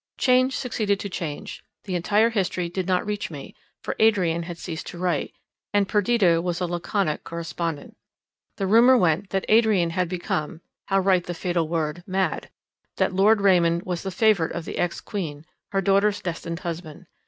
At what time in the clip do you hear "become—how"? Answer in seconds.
10.09-10.99